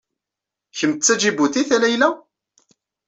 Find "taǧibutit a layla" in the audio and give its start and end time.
1.05-2.09